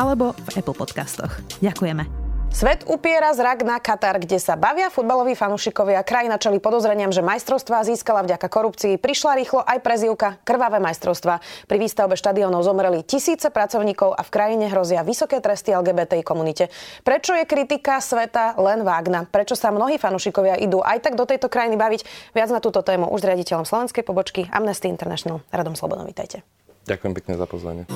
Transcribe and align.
alebo 0.00 0.32
v 0.32 0.64
Apple 0.64 0.72
Podcastoch. 0.72 1.44
Ďakujeme. 1.60 2.20
Svet 2.50 2.82
upiera 2.90 3.30
zrak 3.30 3.62
na 3.62 3.78
Katar, 3.78 4.18
kde 4.18 4.34
sa 4.42 4.58
bavia 4.58 4.90
futbaloví 4.90 5.38
fanúšikovia. 5.38 6.02
Krajina 6.02 6.34
čeli 6.34 6.58
podozreniam, 6.58 7.14
že 7.14 7.22
majstrovstvá 7.22 7.86
získala 7.86 8.26
vďaka 8.26 8.50
korupcii. 8.50 8.98
Prišla 8.98 9.38
rýchlo 9.38 9.62
aj 9.62 9.78
prezivka 9.78 10.34
Krvavé 10.42 10.82
majstrovstva. 10.82 11.38
Pri 11.70 11.78
výstavbe 11.78 12.18
štadiónov 12.18 12.66
zomreli 12.66 13.06
tisíce 13.06 13.54
pracovníkov 13.54 14.18
a 14.18 14.26
v 14.26 14.30
krajine 14.34 14.66
hrozia 14.66 15.06
vysoké 15.06 15.38
tresty 15.38 15.70
LGBTI 15.70 16.26
komunite. 16.26 16.74
Prečo 17.06 17.38
je 17.38 17.46
kritika 17.46 18.02
sveta 18.02 18.58
len 18.58 18.82
vágna? 18.82 19.30
Prečo 19.30 19.54
sa 19.54 19.70
mnohí 19.70 19.94
fanúšikovia 20.02 20.58
idú 20.58 20.82
aj 20.82 21.06
tak 21.06 21.14
do 21.14 21.30
tejto 21.30 21.46
krajiny 21.46 21.78
baviť? 21.78 22.34
Viac 22.34 22.50
na 22.50 22.58
túto 22.58 22.82
tému 22.82 23.14
už 23.14 23.22
s 23.22 23.28
riaditeľom 23.30 23.62
slovenskej 23.62 24.02
pobočky 24.02 24.50
Amnesty 24.50 24.90
International 24.90 25.38
Radom 25.54 25.78
Slobodom. 25.78 26.02
Vítajte. 26.02 26.42
Ďakujem 26.90 27.12
pekne 27.14 27.38
za 27.38 27.46
pozvanie. 27.46 27.86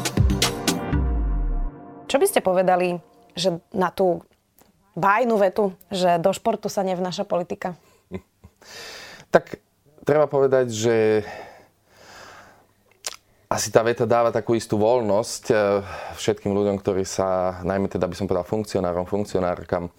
Čo 2.15 2.23
by 2.23 2.31
ste 2.31 2.47
povedali, 2.47 3.03
že 3.35 3.59
na 3.75 3.91
tú 3.91 4.23
bájnu 4.95 5.34
vetu, 5.34 5.75
že 5.91 6.23
do 6.23 6.31
športu 6.31 6.71
sa 6.71 6.87
nevnáša 6.87 7.27
politika? 7.27 7.75
Tak 9.34 9.59
treba 10.06 10.31
povedať, 10.31 10.71
že 10.71 11.27
asi 13.51 13.75
tá 13.75 13.83
veta 13.83 14.06
dáva 14.06 14.31
takú 14.31 14.55
istú 14.55 14.79
voľnosť 14.79 15.45
eh, 15.51 15.83
všetkým 16.15 16.55
ľuďom, 16.55 16.79
ktorí 16.79 17.03
sa, 17.03 17.59
najmä 17.67 17.91
teda 17.91 18.06
by 18.06 18.15
som 18.15 18.31
povedal 18.31 18.47
funkcionárom, 18.47 19.11
funkcionárkam, 19.11 19.91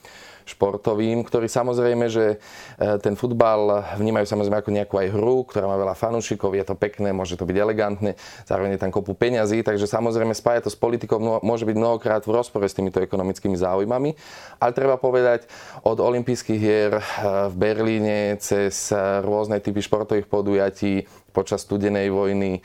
športovým, 0.45 1.25
ktorí 1.25 1.49
samozrejme, 1.49 2.05
že 2.07 2.37
e, 2.77 2.97
ten 3.01 3.17
futbal 3.17 3.81
vnímajú 3.97 4.29
samozrejme 4.29 4.61
ako 4.61 4.71
nejakú 4.71 4.95
aj 5.01 5.07
hru, 5.11 5.43
ktorá 5.49 5.65
má 5.65 5.75
veľa 5.75 5.97
fanúšikov, 5.97 6.53
je 6.53 6.65
to 6.65 6.77
pekné, 6.77 7.09
môže 7.11 7.35
to 7.35 7.49
byť 7.49 7.57
elegantné, 7.57 8.13
zároveň 8.45 8.77
je 8.77 8.81
tam 8.85 8.93
kopu 8.93 9.17
peňazí, 9.17 9.65
takže 9.65 9.89
samozrejme 9.89 10.37
spája 10.37 10.69
to 10.69 10.71
s 10.71 10.77
politikou 10.77 11.17
môže 11.41 11.65
byť 11.65 11.75
mnohokrát 11.75 12.21
v 12.23 12.31
rozpore 12.31 12.69
s 12.69 12.77
týmito 12.77 13.01
ekonomickými 13.01 13.57
záujmami, 13.57 14.13
ale 14.61 14.71
treba 14.71 15.01
povedať 15.01 15.49
od 15.81 15.97
olympijských 15.97 16.59
hier 16.61 16.93
e, 16.95 17.03
v 17.49 17.55
Berlíne 17.57 18.37
cez 18.37 18.93
e, 18.93 19.25
rôzne 19.25 19.57
typy 19.57 19.81
športových 19.81 20.29
podujatí, 20.29 21.24
počas 21.35 21.67
studenej 21.67 22.07
vojny, 22.07 22.63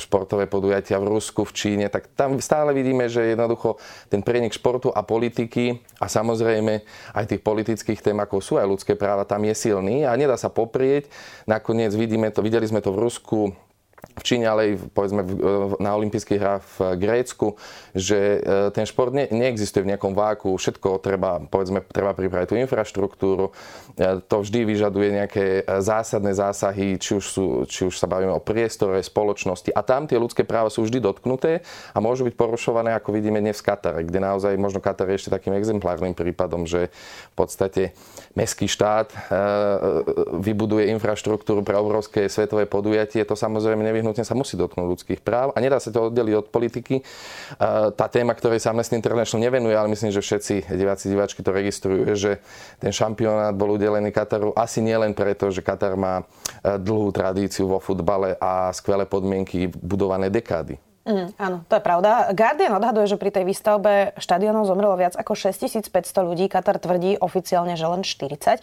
športové 0.00 0.48
podujatia 0.48 0.96
v 0.96 1.12
Rusku, 1.12 1.44
v 1.44 1.52
Číne, 1.52 1.86
tak 1.92 2.08
tam 2.16 2.40
stále 2.40 2.72
vidíme, 2.72 3.04
že 3.12 3.36
jednoducho 3.36 3.76
ten 4.08 4.24
prenik 4.24 4.56
športu 4.56 4.88
a 4.88 5.04
politiky 5.04 5.84
a 6.00 6.08
samozrejme 6.08 6.80
aj 7.12 7.24
tých 7.28 7.44
politických 7.44 8.00
tém, 8.00 8.16
ako 8.16 8.40
sú 8.40 8.56
aj 8.56 8.64
ľudské 8.64 8.96
práva, 8.96 9.28
tam 9.28 9.44
je 9.44 9.52
silný 9.52 10.08
a 10.08 10.16
nedá 10.16 10.40
sa 10.40 10.48
poprieť. 10.48 11.12
Nakoniec 11.44 11.92
vidíme 11.92 12.32
to, 12.32 12.40
videli 12.40 12.64
sme 12.64 12.80
to 12.80 12.96
v 12.96 13.04
Rusku, 13.04 13.52
v 13.96 14.22
Číne, 14.24 14.48
ale 14.48 14.60
aj 14.64 14.92
povedzme 14.96 15.22
na 15.76 15.92
olympijských 15.96 16.40
hrách 16.40 16.64
v 16.64 16.78
Grécku, 16.96 17.60
že 17.92 18.16
e, 18.16 18.38
ten 18.72 18.88
šport 18.88 19.12
ne, 19.12 19.28
neexistuje 19.28 19.84
v 19.84 19.92
nejakom 19.92 20.16
váku, 20.16 20.56
všetko 20.56 21.00
treba, 21.04 21.40
povedzme, 21.48 21.84
treba 21.84 22.16
pripraviť 22.16 22.48
tú 22.48 22.56
infraštruktúru, 22.56 23.52
to 24.28 24.36
vždy 24.44 24.68
vyžaduje 24.68 25.08
nejaké 25.08 25.44
zásadné 25.80 26.36
zásahy, 26.36 27.00
či 27.00 27.16
už, 27.16 27.24
sú, 27.24 27.44
či 27.64 27.88
už 27.88 27.96
sa 27.96 28.04
bavíme 28.04 28.32
o 28.36 28.44
priestore, 28.44 29.00
spoločnosti. 29.00 29.72
A 29.72 29.80
tam 29.80 30.04
tie 30.04 30.20
ľudské 30.20 30.44
práva 30.44 30.68
sú 30.68 30.84
vždy 30.84 31.00
dotknuté 31.00 31.64
a 31.92 31.98
môžu 32.00 32.28
byť 32.28 32.34
porušované, 32.36 32.92
ako 32.92 33.16
vidíme 33.16 33.40
dnes 33.40 33.56
v 33.60 33.72
Katare, 33.72 34.04
kde 34.04 34.20
naozaj 34.20 34.52
možno 34.60 34.84
Katar 34.84 35.08
je 35.08 35.16
ešte 35.16 35.32
takým 35.32 35.56
exemplárnym 35.56 36.12
prípadom, 36.12 36.68
že 36.68 36.92
v 37.32 37.34
podstate 37.36 37.96
mestský 38.36 38.68
štát 38.68 39.08
vybuduje 40.36 40.92
infraštruktúru 40.92 41.64
pre 41.64 41.80
obrovské 41.80 42.28
svetové 42.28 42.68
podujatie, 42.68 43.24
to 43.24 43.32
samozrejme 43.32 43.85
nevyhnutne 43.86 44.26
sa 44.26 44.34
musí 44.34 44.58
dotknúť 44.58 44.86
ľudských 44.90 45.20
práv 45.22 45.54
a 45.54 45.58
nedá 45.62 45.78
sa 45.78 45.94
to 45.94 46.10
oddeliť 46.10 46.34
od 46.34 46.46
politiky. 46.50 47.06
Tá 47.94 48.06
téma, 48.10 48.34
ktorej 48.34 48.58
sa 48.58 48.74
Amnesty 48.74 48.98
International 48.98 49.46
nevenuje, 49.46 49.78
ale 49.78 49.88
myslím, 49.94 50.10
že 50.10 50.20
všetci 50.20 50.74
diváci, 50.74 51.06
diváčky 51.06 51.40
to 51.46 51.54
registrujú, 51.54 52.02
je, 52.12 52.16
že 52.16 52.32
ten 52.82 52.90
šampionát 52.90 53.54
bol 53.54 53.78
udelený 53.78 54.10
Kataru 54.10 54.50
asi 54.58 54.82
nielen 54.82 55.14
preto, 55.14 55.48
že 55.54 55.62
Katar 55.62 55.94
má 55.94 56.20
e, 56.20 56.24
dlhú 56.80 57.14
tradíciu 57.14 57.70
vo 57.70 57.78
futbale 57.78 58.34
a 58.42 58.74
skvelé 58.74 59.06
podmienky 59.06 59.70
budované 59.70 60.28
dekády. 60.32 60.80
Mm, 61.06 61.38
áno, 61.38 61.62
to 61.70 61.78
je 61.78 61.82
pravda. 61.86 62.34
Guardian 62.34 62.74
odhaduje, 62.74 63.06
že 63.06 63.14
pri 63.14 63.30
tej 63.30 63.46
výstavbe 63.46 64.18
štadionov 64.18 64.66
zomrelo 64.66 64.98
viac 64.98 65.14
ako 65.14 65.38
6500 65.38 65.94
ľudí. 66.26 66.50
Katar 66.50 66.82
tvrdí 66.82 67.14
oficiálne, 67.22 67.78
že 67.78 67.86
len 67.86 68.02
40. 68.02 68.58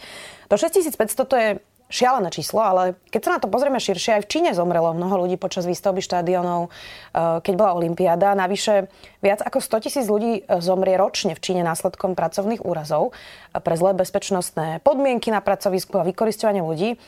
To 0.52 0.54
6500 0.60 1.24
to 1.24 1.36
je 1.40 1.48
šialené 1.94 2.34
číslo, 2.34 2.58
ale 2.58 2.98
keď 3.14 3.20
sa 3.22 3.30
na 3.38 3.40
to 3.40 3.46
pozrieme 3.46 3.78
širšie, 3.78 4.18
aj 4.18 4.22
v 4.26 4.30
Číne 4.34 4.50
zomrelo 4.50 4.90
mnoho 4.90 5.22
ľudí 5.22 5.38
počas 5.38 5.62
výstavby 5.62 6.02
štádionov, 6.02 6.66
eh, 6.66 7.38
keď 7.38 7.54
bola 7.54 7.78
Olympiáda. 7.78 8.34
Navyše 8.34 8.90
viac 9.22 9.46
ako 9.46 9.62
100 9.62 9.84
tisíc 9.86 10.06
ľudí 10.10 10.42
eh, 10.42 10.58
zomrie 10.58 10.98
ročne 10.98 11.38
v 11.38 11.40
Číne 11.40 11.62
následkom 11.62 12.18
pracovných 12.18 12.66
úrazov 12.66 13.14
eh, 13.14 13.62
pre 13.62 13.78
zlé 13.78 13.94
bezpečnostné 13.94 14.82
podmienky 14.82 15.30
na 15.30 15.38
pracovisku 15.38 15.94
a 16.02 16.02
vykoristovanie 16.02 16.66
ľudí. 16.66 16.98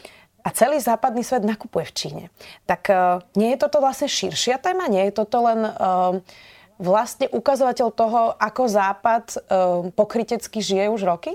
A 0.46 0.54
celý 0.54 0.78
západný 0.78 1.26
svet 1.26 1.42
nakupuje 1.42 1.90
v 1.90 1.96
Číne. 1.98 2.24
Tak 2.70 2.86
nie 3.34 3.50
je 3.50 3.58
toto 3.58 3.82
vlastne 3.82 4.06
širšia 4.06 4.62
téma? 4.62 4.86
Nie 4.86 5.10
je 5.10 5.18
toto 5.18 5.42
len 5.42 5.66
vlastne 6.78 7.26
ukazovateľ 7.34 7.88
toho, 7.90 8.30
ako 8.38 8.62
Západ 8.70 9.42
pokrytecky 9.98 10.62
žije 10.62 10.86
už 10.86 11.02
roky? 11.02 11.34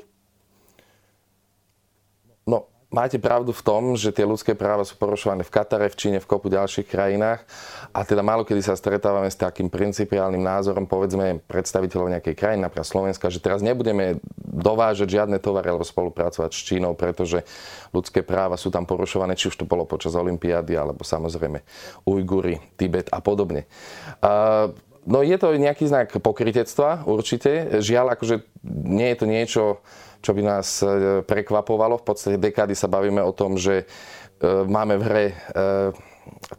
Máte 2.91 3.17
pravdu 3.17 3.55
v 3.55 3.63
tom, 3.63 3.95
že 3.95 4.11
tie 4.11 4.27
ľudské 4.27 4.51
práva 4.51 4.83
sú 4.83 4.99
porušované 4.99 5.47
v 5.47 5.49
Katare, 5.49 5.87
v 5.87 5.95
Číne, 5.95 6.17
v 6.19 6.27
kopu 6.27 6.51
ďalších 6.51 6.91
krajinách 6.91 7.47
a 7.95 8.03
teda 8.03 8.19
málo 8.19 8.43
kedy 8.43 8.59
sa 8.59 8.75
stretávame 8.75 9.31
s 9.31 9.39
takým 9.39 9.71
principiálnym 9.71 10.43
názorom, 10.43 10.85
povedzme 10.85 11.39
predstaviteľov 11.47 12.19
nejakej 12.19 12.35
krajiny, 12.35 12.67
napríklad 12.67 12.85
Slovenska, 12.85 13.31
že 13.31 13.39
teraz 13.39 13.63
nebudeme 13.63 14.19
dovážať 14.37 15.07
žiadne 15.17 15.39
tovary 15.39 15.71
alebo 15.71 15.87
spolupracovať 15.87 16.51
s 16.51 16.61
Čínou, 16.67 16.93
pretože 16.93 17.47
ľudské 17.95 18.21
práva 18.21 18.59
sú 18.59 18.67
tam 18.67 18.83
porušované, 18.83 19.39
či 19.39 19.47
už 19.47 19.63
to 19.63 19.65
bolo 19.65 19.87
počas 19.87 20.11
Olympiády, 20.13 20.75
alebo 20.75 21.07
samozrejme 21.07 21.63
Ujgury, 22.03 22.59
Tibet 22.75 23.07
a 23.15 23.23
podobne. 23.23 23.65
Uh, 24.19 24.75
No 25.01 25.25
je 25.25 25.33
to 25.37 25.57
nejaký 25.57 25.89
znak 25.89 26.13
pokritectva, 26.13 27.09
určite. 27.09 27.81
Žiaľ, 27.81 28.17
akože 28.17 28.35
nie 28.85 29.09
je 29.09 29.17
to 29.17 29.25
niečo, 29.25 29.63
čo 30.21 30.31
by 30.37 30.41
nás 30.45 30.85
e, 30.85 31.25
prekvapovalo. 31.25 31.97
V 31.97 32.05
podstate 32.05 32.37
dekády 32.37 32.77
sa 32.77 32.85
bavíme 32.85 33.17
o 33.25 33.33
tom, 33.33 33.57
že 33.57 33.81
e, 33.81 33.85
máme 34.45 35.01
v 35.01 35.03
hre 35.09 35.25
e, 35.25 35.35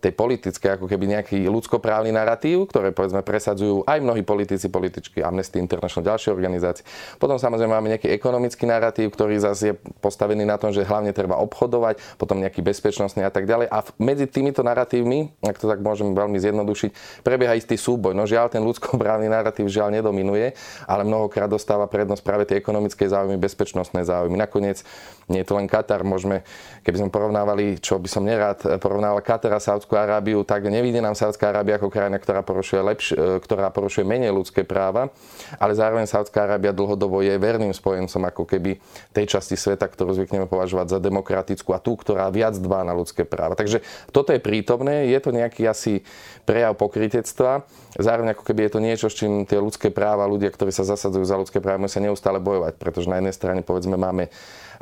tej 0.02 0.12
politické, 0.16 0.74
ako 0.74 0.90
keby 0.90 1.04
nejaký 1.18 1.38
ľudskoprávny 1.46 2.10
narratív, 2.10 2.66
ktoré 2.66 2.90
povedzme 2.90 3.22
presadzujú 3.22 3.86
aj 3.86 4.02
mnohí 4.02 4.26
politici, 4.26 4.66
političky, 4.66 5.22
Amnesty 5.22 5.62
International, 5.62 6.14
ďalšie 6.14 6.34
organizácie. 6.34 6.82
Potom 7.22 7.38
samozrejme 7.38 7.70
máme 7.70 7.92
nejaký 7.94 8.10
ekonomický 8.10 8.66
narratív, 8.66 9.14
ktorý 9.14 9.38
zase 9.38 9.62
je 9.72 9.74
postavený 10.02 10.42
na 10.42 10.58
tom, 10.58 10.74
že 10.74 10.82
hlavne 10.82 11.14
treba 11.14 11.38
obchodovať, 11.38 12.18
potom 12.18 12.42
nejaký 12.42 12.64
bezpečnostný 12.64 13.22
a 13.22 13.30
tak 13.30 13.46
ďalej. 13.46 13.70
A 13.70 13.86
medzi 14.02 14.26
týmito 14.26 14.66
narratívmi, 14.66 15.38
ak 15.44 15.60
to 15.60 15.70
tak 15.70 15.78
môžem 15.84 16.10
veľmi 16.16 16.40
zjednodušiť, 16.40 17.22
prebieha 17.22 17.54
istý 17.54 17.78
súboj. 17.78 18.16
No 18.16 18.26
žiaľ, 18.26 18.50
ten 18.50 18.64
ľudskoprávny 18.64 19.30
narratív 19.30 19.70
žiaľ 19.70 19.94
nedominuje, 19.94 20.56
ale 20.88 21.02
mnohokrát 21.06 21.46
dostáva 21.46 21.86
prednosť 21.86 22.22
práve 22.24 22.44
tie 22.48 22.58
ekonomické 22.58 23.06
záujmy, 23.06 23.38
bezpečnostné 23.38 24.02
záujmy. 24.02 24.34
Nakoniec 24.34 24.82
nie 25.30 25.42
je 25.42 25.46
to 25.46 25.54
len 25.58 25.70
Katar, 25.70 26.02
môžeme, 26.02 26.42
keby 26.82 27.06
sme 27.06 27.10
porovnávali, 27.14 27.78
čo 27.78 27.98
by 27.98 28.08
som 28.10 28.26
nerád 28.26 28.82
porovnával 28.82 29.22
Katar 29.22 29.54
a 29.54 29.60
Saudskú 29.62 29.94
Arábiu, 29.94 30.42
tak 30.42 30.66
nevidie 30.66 30.98
nám 30.98 31.14
Saudská 31.14 31.54
Arábia 31.54 31.78
ako 31.78 31.92
krajina, 31.92 32.18
ktorá 32.18 32.42
porušuje, 32.42 32.80
lepš- 32.82 33.14
e, 33.14 33.38
ktorá 33.38 33.70
porušuje 33.70 34.02
menej 34.02 34.34
ľudské 34.34 34.66
práva, 34.66 35.12
ale 35.58 35.72
zároveň 35.76 36.10
Saudská 36.10 36.46
Arábia 36.48 36.74
dlhodobo 36.74 37.22
je 37.22 37.34
verným 37.38 37.70
spojencom 37.70 38.22
ako 38.26 38.42
keby 38.48 38.82
tej 39.14 39.38
časti 39.38 39.54
sveta, 39.54 39.86
ktorú 39.86 40.16
zvykneme 40.18 40.50
považovať 40.50 40.96
za 40.96 40.98
demokratickú 40.98 41.70
a 41.74 41.82
tú, 41.82 41.94
ktorá 41.94 42.30
viac 42.32 42.58
dbá 42.58 42.82
na 42.82 42.96
ľudské 42.96 43.22
práva. 43.22 43.54
Takže 43.54 43.84
toto 44.10 44.34
je 44.34 44.40
prítomné, 44.42 45.10
je 45.12 45.18
to 45.22 45.30
nejaký 45.30 45.66
asi 45.68 46.02
prejav 46.42 46.74
pokritectva, 46.74 47.62
zároveň 47.98 48.34
ako 48.34 48.42
keby 48.42 48.66
je 48.66 48.72
to 48.72 48.80
niečo, 48.82 49.06
s 49.06 49.18
čím 49.18 49.46
tie 49.46 49.60
ľudské 49.60 49.94
práva, 49.94 50.26
ľudia, 50.26 50.50
ktorí 50.50 50.74
sa 50.74 50.82
zasadzujú 50.82 51.24
za 51.24 51.36
ľudské 51.38 51.58
práva, 51.62 51.86
musia 51.86 52.02
neustále 52.02 52.42
bojovať, 52.42 52.80
pretože 52.80 53.10
na 53.10 53.22
jednej 53.22 53.34
strane 53.34 53.60
povedzme 53.62 53.94
máme 53.94 54.26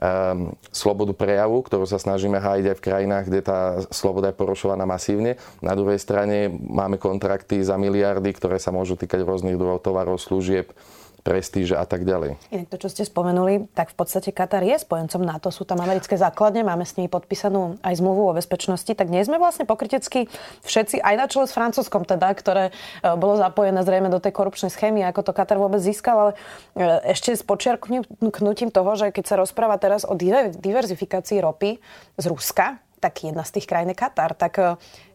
um, 0.01 0.30
slobodu 0.75 1.13
prejavu, 1.15 1.63
ktorú 1.63 1.85
sa 1.87 2.01
snažíme 2.01 2.41
hájiť 2.41 2.67
aj 2.73 2.77
v 2.77 2.85
krajinách, 2.85 3.25
kde 3.31 3.41
tá 3.45 3.59
sloboda 3.95 4.31
je 4.31 4.39
porušovaná 4.39 4.85
masívne. 4.85 5.39
Na 5.61 5.77
druhej 5.79 5.99
strane 6.01 6.51
máme 6.51 6.97
kontrakty 6.99 7.63
za 7.63 7.79
miliardy, 7.81 8.33
ktoré 8.35 8.59
sa 8.59 8.75
môžu 8.75 8.99
týkať 8.99 9.23
rôznych 9.23 9.57
druhov 9.57 9.83
tovarov, 9.85 10.21
služieb, 10.21 10.73
prestíže 11.21 11.77
a 11.77 11.85
tak 11.85 12.09
ďalej. 12.09 12.41
Inak 12.51 12.69
to, 12.73 12.77
čo 12.81 12.89
ste 12.89 13.03
spomenuli, 13.05 13.69
tak 13.77 13.93
v 13.93 13.97
podstate 13.97 14.33
Katar 14.33 14.65
je 14.65 14.77
spojencom 14.81 15.21
NATO, 15.21 15.53
sú 15.53 15.69
tam 15.69 15.81
americké 15.85 16.17
základne, 16.17 16.65
máme 16.65 16.89
s 16.89 16.97
nimi 16.97 17.13
podpísanú 17.13 17.77
aj 17.85 18.01
zmluvu 18.01 18.33
o 18.33 18.37
bezpečnosti, 18.37 18.89
tak 18.89 19.13
nie 19.13 19.21
sme 19.23 19.37
vlastne 19.37 19.69
pokrytecky 19.69 20.27
všetci, 20.65 21.05
aj 21.05 21.15
na 21.17 21.27
čele 21.29 21.47
s 21.47 21.57
Francúzskom 21.57 22.09
teda, 22.09 22.33
ktoré 22.33 22.65
e, 22.69 22.73
bolo 23.15 23.37
zapojené 23.37 23.85
zrejme 23.85 24.09
do 24.09 24.19
tej 24.19 24.33
korupčnej 24.33 24.73
schémy, 24.73 25.05
ako 25.05 25.31
to 25.31 25.33
Katar 25.37 25.61
vôbec 25.61 25.79
získal, 25.85 26.17
ale 26.17 26.33
e, 26.77 27.13
ešte 27.13 27.37
s 27.37 27.45
počiarknutím 27.45 28.73
toho, 28.73 28.91
že 28.97 29.13
keď 29.13 29.25
sa 29.29 29.37
rozpráva 29.37 29.77
teraz 29.77 30.09
o 30.09 30.17
diverzifikácii 30.57 31.45
ropy 31.45 31.79
z 32.17 32.25
Ruska, 32.27 32.81
tak 33.01 33.25
jedna 33.25 33.43
z 33.49 33.59
tých 33.59 33.67
krajín 33.67 33.93
je 33.93 33.99
Katar. 33.99 34.37
Tak 34.37 34.53
e, 34.61 34.63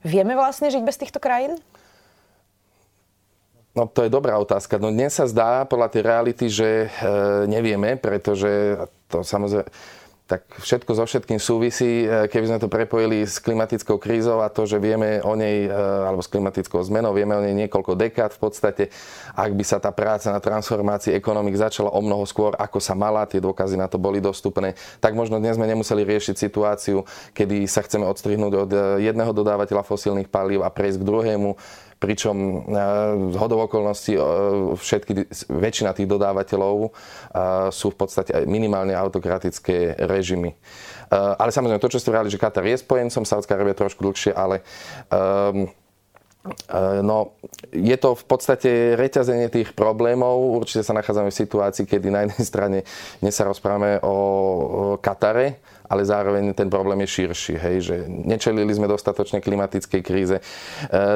vieme 0.02 0.34
vlastne 0.34 0.74
žiť 0.74 0.84
bez 0.84 0.98
týchto 0.98 1.22
krajín? 1.22 1.62
No 3.75 3.92
to 3.92 4.07
je 4.07 4.10
dobrá 4.10 4.39
otázka. 4.39 4.80
No 4.80 4.88
dnes 4.88 5.19
sa 5.19 5.27
zdá 5.27 5.68
podľa 5.68 5.92
tej 5.92 6.01
reality, 6.07 6.45
že 6.48 6.88
e, 6.88 6.89
nevieme, 7.51 8.00
pretože 8.00 8.80
to 9.12 9.19
samozrejme 9.19 9.68
tak 10.25 10.42
všetko 10.57 10.98
so 10.98 11.06
všetkým 11.06 11.38
súvisí, 11.38 12.01
e, 12.01 12.25
keby 12.25 12.45
sme 12.50 12.57
to 12.57 12.66
prepojili 12.66 13.30
s 13.30 13.38
klimatickou 13.38 14.01
krízou 14.01 14.42
a 14.42 14.50
to, 14.50 14.66
že 14.66 14.81
vieme 14.81 15.22
o 15.22 15.38
nej, 15.38 15.69
e, 15.69 15.75
alebo 16.01 16.25
s 16.25 16.31
klimatickou 16.33 16.81
zmenou, 16.81 17.13
vieme 17.13 17.38
o 17.38 17.45
nej 17.45 17.54
niekoľko 17.54 17.94
dekád 17.94 18.33
v 18.33 18.42
podstate, 18.42 18.83
ak 19.38 19.54
by 19.54 19.62
sa 19.62 19.78
tá 19.78 19.94
práca 19.94 20.33
na 20.33 20.42
transformácii 20.42 21.13
ekonomik 21.13 21.54
začala 21.54 21.94
o 21.94 22.01
mnoho 22.01 22.25
skôr, 22.25 22.57
ako 22.57 22.81
sa 22.81 22.98
mala, 22.98 23.30
tie 23.30 23.38
dôkazy 23.38 23.78
na 23.78 23.86
to 23.86 24.01
boli 24.01 24.18
dostupné, 24.18 24.74
tak 24.98 25.13
možno 25.13 25.38
dnes 25.38 25.62
sme 25.62 25.69
nemuseli 25.69 26.01
riešiť 26.01 26.36
situáciu, 26.42 27.06
kedy 27.38 27.69
sa 27.69 27.86
chceme 27.86 28.10
odstrihnúť 28.10 28.54
od 28.66 28.71
jedného 29.06 29.30
dodávateľa 29.30 29.86
fosílnych 29.86 30.33
palív 30.33 30.66
a 30.66 30.74
prejsť 30.74 31.06
k 31.06 31.07
druhému 31.12 31.54
pričom 32.00 32.36
e, 32.36 32.59
z 33.31 33.36
hodov 33.39 33.71
okolností 33.71 34.13
e, 34.15 34.21
všetky, 34.75 35.12
väčšina 35.47 35.95
tých 35.95 36.09
dodávateľov 36.09 36.75
e, 36.86 36.89
sú 37.71 37.92
v 37.92 37.97
podstate 37.97 38.45
minimálne 38.45 38.94
autokratické 38.94 40.00
režimy. 40.03 40.53
Ale 41.15 41.53
samozrejme, 41.53 41.77
to, 41.80 41.94
čo 41.94 42.01
ste 42.01 42.09
vrali, 42.09 42.33
že 42.33 42.42
Katar 42.42 42.65
je 42.65 42.81
spojencom, 42.81 43.30
Saudská 43.30 43.53
Arábia 43.56 43.77
trošku 43.77 44.01
dlhšie, 44.01 44.33
ale 44.33 44.65
um, 45.13 45.69
No, 47.01 47.33
je 47.74 47.97
to 47.97 48.13
v 48.13 48.25
podstate 48.30 48.69
reťazenie 48.94 49.50
tých 49.50 49.74
problémov. 49.74 50.62
Určite 50.62 50.86
sa 50.86 50.94
nachádzame 50.94 51.33
v 51.33 51.39
situácii, 51.42 51.89
kedy 51.89 52.07
na 52.13 52.30
jednej 52.30 52.45
strane 52.45 52.77
dnes 53.18 53.33
sa 53.33 53.50
rozprávame 53.50 53.97
o 54.06 54.97
Katare, 55.01 55.57
ale 55.89 56.06
zároveň 56.06 56.53
ten 56.53 56.69
problém 56.69 57.01
je 57.06 57.09
širší. 57.18 57.53
Hej, 57.57 57.77
že 57.81 57.95
nečelili 58.06 58.69
sme 58.77 58.86
dostatočne 58.86 59.42
klimatickej 59.42 60.01
kríze, 60.06 60.38
e, 60.38 60.44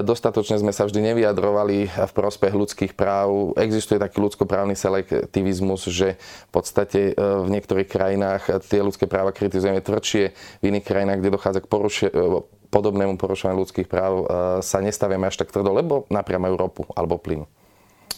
dostatočne 0.02 0.58
sme 0.58 0.74
sa 0.74 0.90
vždy 0.90 1.14
nevyjadrovali 1.14 1.94
v 1.94 2.12
prospech 2.14 2.54
ľudských 2.54 2.94
práv. 2.98 3.54
Existuje 3.58 4.02
taký 4.02 4.22
ľudskoprávny 4.22 4.74
selektivizmus, 4.74 5.86
že 5.94 6.18
v 6.50 6.52
podstate 6.54 7.14
e, 7.14 7.22
v 7.22 7.50
niektorých 7.54 7.90
krajinách 7.90 8.66
tie 8.66 8.82
ľudské 8.82 9.06
práva 9.06 9.30
kritizujeme 9.30 9.82
tvrdšie, 9.82 10.24
v 10.62 10.64
iných 10.74 10.86
krajinách, 10.86 11.20
kde 11.22 11.34
dochádza 11.38 11.62
k 11.62 11.70
porušeniu 11.70 12.42
e, 12.46 12.59
podobnému 12.70 13.18
porušovaniu 13.18 13.66
ľudských 13.66 13.90
práv 13.90 14.26
sa 14.62 14.78
nestaviame 14.80 15.26
až 15.26 15.42
tak 15.42 15.50
tvrdo, 15.50 15.74
lebo 15.74 16.06
napriamajú 16.14 16.56
ropu 16.56 16.82
alebo 16.94 17.18
plyn. 17.18 17.50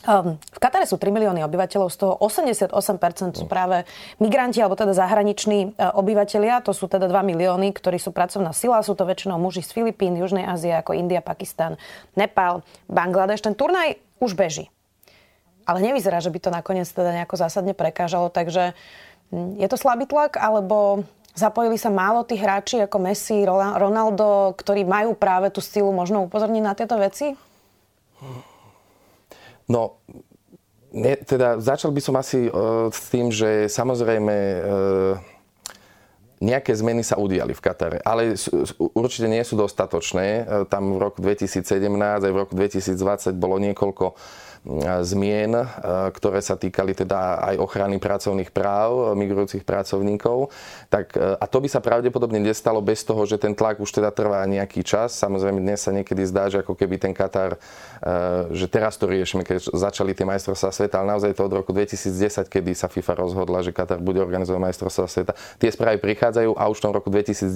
Ehm, 0.01 0.41
v 0.41 0.59
Katare 0.59 0.89
sú 0.89 0.97
3 0.97 1.13
milióny 1.13 1.45
obyvateľov, 1.45 1.93
z 1.93 1.97
toho 2.01 2.13
88% 2.17 3.37
sú 3.37 3.45
práve 3.45 3.85
migranti, 4.17 4.57
alebo 4.57 4.73
teda 4.73 4.97
zahraniční 4.97 5.77
e, 5.77 5.93
obyvateľia. 5.93 6.65
To 6.65 6.73
sú 6.73 6.89
teda 6.89 7.05
2 7.05 7.13
milióny, 7.21 7.69
ktorí 7.69 8.01
sú 8.01 8.09
pracovná 8.09 8.49
sila. 8.49 8.81
Sú 8.81 8.97
to 8.97 9.05
väčšinou 9.05 9.37
muži 9.37 9.61
z 9.61 9.69
Filipín, 9.69 10.17
Južnej 10.17 10.49
Ázie, 10.49 10.73
ako 10.73 10.97
India, 10.97 11.21
Pakistan, 11.21 11.77
Nepal, 12.17 12.65
Bangladeš. 12.89 13.45
Ten 13.45 13.53
turnaj 13.53 14.01
už 14.17 14.33
beží. 14.33 14.73
Ale 15.69 15.85
nevyzerá, 15.85 16.17
že 16.17 16.33
by 16.33 16.39
to 16.41 16.49
nakoniec 16.49 16.89
teda 16.89 17.13
nejako 17.21 17.37
zásadne 17.37 17.77
prekážalo. 17.77 18.33
Takže 18.33 18.73
hm, 19.29 19.61
je 19.61 19.67
to 19.69 19.77
slabý 19.77 20.09
tlak, 20.09 20.33
alebo 20.41 21.05
Zapojili 21.31 21.79
sa 21.79 21.87
málo 21.87 22.27
tých 22.27 22.43
hráči 22.43 22.77
ako 22.83 22.97
Messi, 22.99 23.47
Ronaldo, 23.47 24.51
ktorí 24.59 24.83
majú 24.83 25.15
práve 25.15 25.47
tú 25.47 25.63
silu 25.63 25.89
možno 25.95 26.27
upozorniť 26.27 26.63
na 26.63 26.75
tieto 26.75 26.99
veci? 26.99 27.31
No, 29.71 30.03
ne, 30.91 31.15
teda 31.23 31.63
začal 31.63 31.95
by 31.95 32.01
som 32.03 32.19
asi 32.19 32.51
uh, 32.51 32.91
s 32.91 33.07
tým, 33.07 33.31
že 33.31 33.71
samozrejme 33.71 34.35
uh, 34.35 35.15
nejaké 36.41 36.73
zmeny 36.73 37.05
sa 37.05 37.21
udiali 37.21 37.53
v 37.53 37.61
Katare, 37.61 37.97
ale 38.01 38.33
určite 38.97 39.29
nie 39.29 39.45
sú 39.45 39.53
dostatočné. 39.53 40.25
E, 40.25 40.43
tam 40.65 40.97
v 40.97 40.99
roku 41.05 41.21
2017 41.21 41.77
aj 41.77 42.31
v 42.33 42.37
roku 42.41 42.57
2020 42.57 43.37
bolo 43.37 43.61
niekoľko 43.61 44.17
zmien, 45.01 45.57
e, 45.57 45.65
ktoré 46.13 46.37
sa 46.37 46.53
týkali 46.53 46.93
teda 46.93 47.41
aj 47.49 47.55
ochrany 47.57 47.97
pracovných 47.97 48.53
práv 48.53 49.17
migrujúcich 49.17 49.65
pracovníkov. 49.65 50.53
Tak, 50.93 51.17
e, 51.17 51.33
a 51.41 51.45
to 51.49 51.57
by 51.65 51.67
sa 51.69 51.81
pravdepodobne 51.81 52.37
nestalo 52.37 52.77
bez 52.77 53.01
toho, 53.01 53.25
že 53.25 53.41
ten 53.41 53.57
tlak 53.57 53.81
už 53.81 53.89
teda 53.89 54.13
trvá 54.13 54.45
nejaký 54.45 54.85
čas. 54.85 55.17
Samozrejme 55.17 55.57
dnes 55.57 55.81
sa 55.81 55.89
niekedy 55.89 56.21
zdá, 56.29 56.45
že 56.53 56.61
ako 56.61 56.77
keby 56.77 57.01
ten 57.01 57.09
Katar, 57.09 57.57
e, 57.57 58.53
že 58.53 58.69
teraz 58.69 59.01
to 59.01 59.09
riešime, 59.09 59.41
keď 59.41 59.73
začali 59.73 60.13
tie 60.13 60.29
majstrovstvá 60.29 60.69
sveta, 60.69 61.01
ale 61.01 61.17
naozaj 61.17 61.33
to 61.33 61.41
od 61.41 61.53
roku 61.57 61.73
2010, 61.73 62.45
kedy 62.45 62.77
sa 62.77 62.85
FIFA 62.85 63.17
rozhodla, 63.17 63.65
že 63.65 63.73
Katar 63.73 63.97
bude 63.97 64.21
organizovať 64.21 64.61
majstrovstvá 64.61 65.09
sveta. 65.09 65.33
Tie 65.57 65.73
správy 65.73 65.97
prichádzajú 65.97 66.53
a 66.53 66.69
už 66.69 66.77
v 66.77 66.83
tom 66.85 66.93
roku 66.93 67.09
2010 67.09 67.49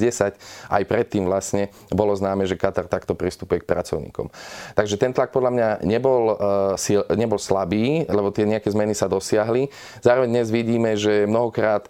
aj 0.74 0.84
predtým 0.90 1.30
vlastne 1.30 1.70
bolo 1.94 2.18
známe, 2.18 2.50
že 2.50 2.58
Katar 2.58 2.90
takto 2.90 3.14
pristupuje 3.14 3.62
k 3.62 3.70
pracovníkom. 3.70 4.34
Takže 4.74 4.98
ten 4.98 5.14
tlak 5.14 5.30
podľa 5.30 5.52
mňa 5.54 5.68
nebol 5.86 6.34
uh, 7.02 7.16
nebol 7.18 7.42
slabý, 7.42 8.06
lebo 8.08 8.32
tie 8.32 8.46
nejaké 8.46 8.70
zmeny 8.72 8.94
sa 8.96 9.10
dosiahli. 9.10 9.68
Zároveň 10.04 10.30
dnes 10.32 10.48
vidíme, 10.54 10.94
že 10.94 11.26
mnohokrát 11.26 11.88
e, 11.88 11.90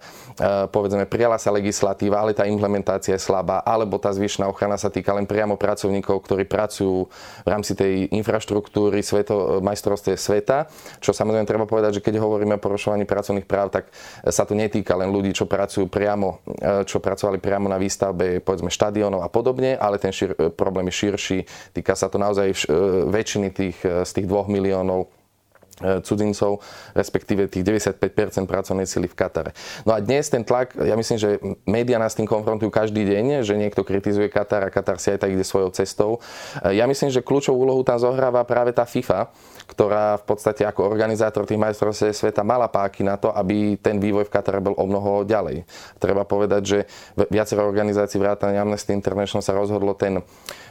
povedzme 0.71 1.03
prijala 1.05 1.35
sa 1.35 1.51
legislatíva, 1.51 2.23
ale 2.23 2.31
tá 2.31 2.47
implementácia 2.47 3.17
je 3.17 3.21
slabá, 3.21 3.59
alebo 3.61 3.99
tá 3.99 4.13
zvyšná 4.13 4.47
ochrana 4.47 4.79
sa 4.79 4.87
týka 4.87 5.11
len 5.11 5.27
priamo 5.27 5.59
pracovníkov, 5.59 6.23
ktorí 6.23 6.47
pracujú 6.47 7.11
v 7.43 7.47
rámci 7.49 7.75
tej 7.75 8.07
infraštruktúry 8.15 9.03
sveto, 9.03 9.59
majstrovstve 9.59 10.15
sveta. 10.15 10.71
Čo 11.03 11.11
samozrejme 11.11 11.43
treba 11.43 11.67
povedať, 11.67 11.99
že 11.99 12.03
keď 12.05 12.23
hovoríme 12.23 12.55
o 12.55 12.63
porušovaní 12.63 13.03
pracovných 13.03 13.47
práv, 13.49 13.75
tak 13.75 13.91
sa 14.23 14.47
to 14.47 14.55
netýka 14.55 14.95
len 14.95 15.11
ľudí, 15.11 15.35
čo 15.35 15.49
pracujú 15.49 15.91
priamo, 15.91 16.39
e, 16.47 16.87
čo 16.87 17.03
pracovali 17.03 17.43
priamo 17.43 17.67
na 17.67 17.75
výstavbe 17.75 18.39
povedzme 18.39 18.71
štadiónov 18.71 19.21
a 19.25 19.29
podobne, 19.29 19.75
ale 19.75 19.99
ten 19.99 20.15
šir, 20.15 20.55
problém 20.55 20.87
je 20.89 20.95
širší. 21.05 21.39
Týka 21.75 21.93
sa 21.99 22.07
to 22.07 22.15
naozaj 22.15 22.47
e, 22.47 22.55
väčšiny 23.11 23.47
tých, 23.51 23.77
z 23.83 24.11
tých 24.15 24.27
dvoch 24.29 24.47
miliónov 24.47 24.94
cudzincov, 25.80 26.63
respektíve 26.96 27.51
tých 27.51 27.67
95% 27.67 28.48
pracovnej 28.48 28.88
sily 28.88 29.12
v 29.12 29.15
Katare. 29.15 29.51
No 29.84 29.91
a 29.91 30.00
dnes 30.00 30.32
ten 30.32 30.48
tlak, 30.48 30.72
ja 30.79 30.96
myslím, 30.96 31.17
že 31.20 31.29
médiá 31.67 32.00
nás 32.00 32.15
tým 32.15 32.24
konfrontujú 32.24 32.72
každý 32.72 33.03
deň, 33.03 33.44
že 33.44 33.60
niekto 33.60 33.84
kritizuje 33.84 34.32
Katar 34.32 34.63
a 34.63 34.72
Katar 34.72 35.03
si 35.03 35.12
aj 35.12 35.27
tak 35.27 35.36
ide 35.36 35.44
svojou 35.44 35.75
cestou. 35.75 36.24
E, 36.63 36.79
ja 36.79 36.88
myslím, 36.88 37.12
že 37.12 37.20
kľúčovú 37.20 37.67
úlohu 37.67 37.84
tam 37.84 38.00
zohráva 38.00 38.48
práve 38.48 38.72
tá 38.72 38.88
FIFA, 38.88 39.27
ktorá 39.67 40.15
v 40.22 40.24
podstate 40.24 40.63
ako 40.63 40.88
organizátor 40.88 41.44
tých 41.44 41.60
majstrovstiev 41.60 42.15
sveta 42.15 42.46
mala 42.48 42.72
páky 42.72 43.03
na 43.03 43.20
to, 43.20 43.34
aby 43.36 43.75
ten 43.75 44.00
vývoj 44.00 44.29
v 44.29 44.34
Katare 44.34 44.63
bol 44.63 44.79
o 44.79 44.86
mnoho 44.88 45.27
ďalej. 45.27 45.67
Treba 46.00 46.24
povedať, 46.24 46.62
že 46.63 46.79
viacero 47.27 47.67
organizácií 47.67 48.22
vrátane 48.22 48.55
Amnesty 48.55 48.96
International 48.96 49.44
sa 49.44 49.51
rozhodlo 49.51 49.91
ten 49.98 50.24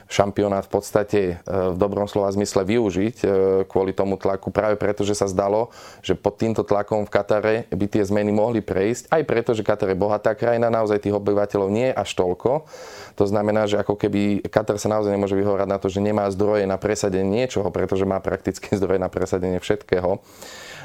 šampionát 0.08 0.64
v 0.68 0.73
podstate 0.73 1.20
e, 1.20 1.34
v 1.49 1.76
dobrom 1.76 2.04
slova 2.06 2.30
zmysle 2.32 2.64
využiť 2.64 3.16
e, 3.23 3.26
kvôli 3.68 3.96
tomu 3.96 4.20
tlaku, 4.20 4.52
práve 4.52 4.76
preto, 4.76 5.02
že 5.02 5.16
sa 5.16 5.28
zdalo, 5.28 5.73
že 6.04 6.16
pod 6.16 6.37
týmto 6.37 6.62
tlakom 6.62 7.08
v 7.08 7.11
Katare 7.12 7.54
by 7.73 7.87
tie 7.88 8.04
zmeny 8.04 8.30
mohli 8.30 8.61
prejsť, 8.61 9.11
aj 9.11 9.23
preto, 9.25 9.50
že 9.56 9.66
Katar 9.66 9.92
je 9.92 9.99
bohatá 9.99 10.37
krajina, 10.37 10.73
naozaj 10.73 11.00
tých 11.02 11.16
obyvateľov 11.16 11.68
nie 11.73 11.90
je 11.90 11.94
až 11.96 12.11
toľko. 12.16 12.68
To 13.14 13.25
znamená, 13.25 13.64
že 13.70 13.80
ako 13.80 13.94
keby 13.96 14.44
Katar 14.50 14.76
sa 14.76 14.92
naozaj 14.92 15.14
nemôže 15.14 15.38
vyhovárať 15.38 15.68
na 15.70 15.78
to, 15.80 15.88
že 15.88 16.04
nemá 16.04 16.28
zdroje 16.28 16.68
na 16.68 16.76
presadenie 16.76 17.44
niečoho, 17.44 17.68
pretože 17.73 18.04
má 18.04 18.20
prakticky 18.20 18.73
zdroje 18.78 19.00
na 19.00 19.08
presadenie 19.08 19.58
všetkého. 19.58 20.20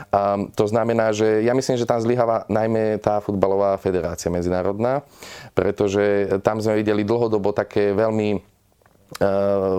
Um, 0.10 0.48
to 0.56 0.64
znamená, 0.64 1.12
že 1.12 1.44
ja 1.44 1.52
myslím, 1.52 1.76
že 1.76 1.84
tam 1.84 2.00
zlyháva 2.00 2.48
najmä 2.48 3.04
tá 3.04 3.20
futbalová 3.20 3.76
federácia 3.76 4.32
medzinárodná, 4.32 5.04
pretože 5.52 6.40
tam 6.40 6.64
sme 6.64 6.80
videli 6.80 7.04
dlhodobo 7.04 7.52
také 7.52 7.92
veľmi 7.92 8.40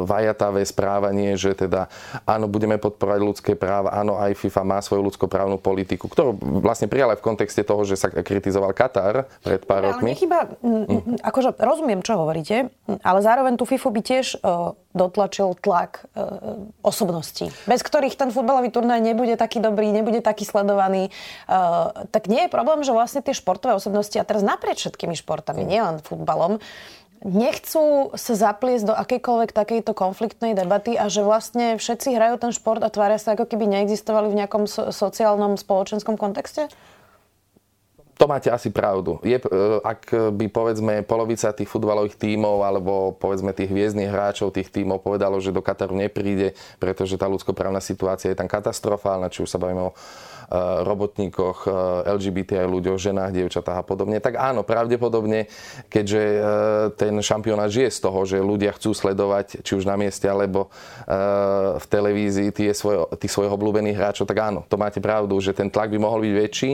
vajatavé 0.05 0.67
správanie, 0.67 1.39
že 1.39 1.55
teda 1.55 1.87
áno, 2.27 2.51
budeme 2.51 2.77
podporovať 2.83 3.21
ľudské 3.23 3.53
práva, 3.55 3.95
áno, 3.95 4.19
aj 4.19 4.35
FIFA 4.35 4.63
má 4.67 4.79
svoju 4.83 5.07
ľudskoprávnu 5.07 5.57
politiku, 5.63 6.11
ktorú 6.11 6.35
vlastne 6.61 6.91
prijala 6.91 7.15
v 7.15 7.23
kontexte 7.23 7.63
toho, 7.63 7.87
že 7.87 7.95
sa 7.95 8.11
kritizoval 8.11 8.75
Katar 8.75 9.31
pred 9.41 9.63
pár 9.63 9.87
ale 9.87 9.95
rokmi. 9.95 10.19
Nechyba, 10.19 10.51
mm. 10.61 11.23
akože 11.23 11.57
rozumiem, 11.63 12.03
čo 12.03 12.19
hovoríte, 12.19 12.75
ale 13.01 13.19
zároveň 13.23 13.55
tú 13.55 13.65
FIFA 13.71 13.89
by 13.95 14.01
tiež 14.03 14.27
uh, 14.43 14.75
dotlačil 14.91 15.55
tlak 15.63 16.05
uh, 16.19 16.67
osobností, 16.83 17.55
bez 17.71 17.87
ktorých 17.87 18.19
ten 18.19 18.35
futbalový 18.35 18.75
turnaj 18.75 18.99
nebude 18.99 19.39
taký 19.39 19.63
dobrý, 19.63 19.95
nebude 19.95 20.21
taký 20.21 20.43
sledovaný. 20.43 21.15
Uh, 21.47 22.05
tak 22.11 22.27
nie 22.27 22.45
je 22.45 22.51
problém, 22.51 22.83
že 22.83 22.91
vlastne 22.91 23.23
tie 23.23 23.33
športové 23.33 23.79
osobnosti, 23.79 24.19
a 24.19 24.27
teraz 24.27 24.43
naprieč 24.43 24.85
všetkými 24.85 25.15
športami, 25.15 25.63
mm. 25.63 25.69
nielen 25.71 25.97
futbalom, 26.03 26.59
nechcú 27.21 28.13
sa 28.17 28.35
zapliesť 28.35 28.85
do 28.89 28.95
akejkoľvek 28.97 29.53
takejto 29.53 29.93
konfliktnej 29.93 30.57
debaty 30.57 30.97
a 30.97 31.13
že 31.13 31.21
vlastne 31.21 31.77
všetci 31.77 32.17
hrajú 32.17 32.41
ten 32.41 32.53
šport 32.53 32.81
a 32.81 32.89
tvária 32.89 33.21
sa, 33.21 33.37
ako 33.37 33.45
keby 33.45 33.69
neexistovali 33.69 34.33
v 34.33 34.39
nejakom 34.45 34.65
so- 34.65 34.89
sociálnom, 34.89 35.61
spoločenskom 35.61 36.17
kontexte? 36.17 36.73
To 38.21 38.29
máte 38.29 38.53
asi 38.53 38.69
pravdu. 38.69 39.17
Je, 39.25 39.41
e, 39.41 39.45
ak 39.81 40.13
by 40.37 40.53
povedzme 40.53 41.01
polovica 41.09 41.57
tých 41.57 41.73
futbalových 41.73 42.21
tímov 42.21 42.61
alebo 42.61 43.17
povedzme 43.17 43.57
tých 43.57 43.73
hviezdnych 43.73 44.13
hráčov 44.13 44.53
tých 44.53 44.69
tímov 44.69 45.01
povedalo, 45.01 45.41
že 45.41 45.57
do 45.57 45.65
Kataru 45.65 45.97
nepríde, 45.97 46.53
pretože 46.77 47.17
tá 47.17 47.25
ľudskoprávna 47.25 47.81
situácia 47.81 48.29
je 48.29 48.37
tam 48.37 48.45
katastrofálna, 48.45 49.33
či 49.33 49.41
už 49.41 49.49
sa 49.49 49.57
bavíme 49.57 49.89
o 49.89 49.97
robotníkoch, 50.59 51.59
eh, 51.67 51.73
LGBT 52.11 52.67
ľuďoch, 52.67 52.99
ženách, 52.99 53.31
dievčatách 53.31 53.79
a 53.81 53.85
podobne, 53.87 54.19
tak 54.19 54.35
áno, 54.35 54.67
pravdepodobne, 54.67 55.47
keďže 55.87 56.23
eh, 56.23 56.41
ten 56.99 57.15
šampionát 57.23 57.71
žije 57.71 57.95
z 57.95 57.99
toho, 58.03 58.21
že 58.27 58.43
ľudia 58.43 58.75
chcú 58.75 58.91
sledovať, 58.91 59.63
či 59.63 59.73
už 59.79 59.87
na 59.87 59.95
mieste, 59.95 60.27
alebo 60.27 60.73
v 61.81 61.87
televízii 61.91 62.55
tie 62.55 62.71
svoj, 62.71 63.11
tých 63.19 63.33
svojich 63.33 63.51
obľúbených 63.51 63.99
hráčov, 63.99 64.31
tak 64.31 64.39
áno, 64.39 64.63
to 64.67 64.79
máte 64.79 65.03
pravdu, 65.03 65.35
že 65.43 65.51
ten 65.51 65.67
tlak 65.67 65.91
by 65.91 65.99
mohol 65.99 66.23
byť 66.23 66.35
väčší. 66.35 66.71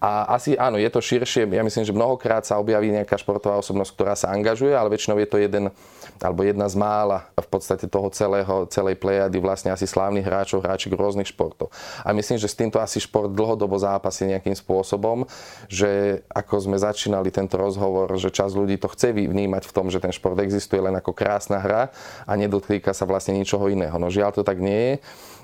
A 0.00 0.36
asi 0.36 0.56
áno, 0.56 0.76
je 0.76 0.90
to 0.92 1.00
širšie. 1.00 1.48
Ja 1.48 1.64
myslím, 1.64 1.84
že 1.88 1.96
mnohokrát 1.96 2.44
sa 2.44 2.60
objaví 2.60 2.92
nejaká 2.92 3.16
športová 3.16 3.56
osobnosť, 3.60 3.92
ktorá 3.96 4.14
sa 4.16 4.32
angažuje, 4.32 4.76
ale 4.76 4.92
väčšinou 4.92 5.16
je 5.16 5.28
to 5.28 5.40
jeden 5.40 5.72
alebo 6.20 6.44
jedna 6.44 6.68
z 6.68 6.76
mála 6.76 7.24
v 7.32 7.48
podstate 7.48 7.88
toho 7.88 8.12
celého, 8.12 8.68
celej 8.68 9.00
plejady 9.00 9.40
vlastne 9.40 9.72
asi 9.72 9.88
slávnych 9.88 10.28
hráčov, 10.28 10.60
hráčik 10.60 10.92
rôznych 10.92 11.32
športov. 11.32 11.72
A 12.04 12.12
myslím, 12.12 12.36
že 12.36 12.44
s 12.44 12.58
týmto 12.58 12.76
asi 12.76 13.00
šport 13.10 13.34
dlhodobo 13.34 13.74
zápasí 13.74 14.30
nejakým 14.30 14.54
spôsobom, 14.54 15.26
že 15.66 16.22
ako 16.30 16.70
sme 16.70 16.78
začínali 16.78 17.34
tento 17.34 17.58
rozhovor, 17.58 18.06
že 18.14 18.30
čas 18.30 18.54
ľudí 18.54 18.78
to 18.78 18.86
chce 18.86 19.10
vnímať 19.10 19.66
v 19.66 19.74
tom, 19.74 19.90
že 19.90 19.98
ten 19.98 20.14
šport 20.14 20.38
existuje 20.38 20.78
len 20.78 20.94
ako 20.94 21.10
krásna 21.10 21.58
hra 21.58 21.90
a 22.22 22.32
nedotýka 22.38 22.94
sa 22.94 23.02
vlastne 23.02 23.34
ničoho 23.34 23.66
iného. 23.66 23.98
No 23.98 24.14
žiaľ 24.14 24.30
to 24.30 24.46
tak 24.46 24.62
nie 24.62 24.94
je 24.94 24.94